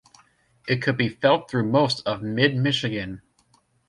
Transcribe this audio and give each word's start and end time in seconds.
It 0.67 0.81
could 0.81 0.97
be 0.97 1.09
felt 1.09 1.47
through 1.47 1.69
most 1.69 2.01
of 2.07 2.23
Mid-Michigan. 2.23 3.21